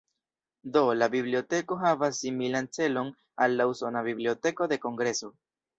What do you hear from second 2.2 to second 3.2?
similan celon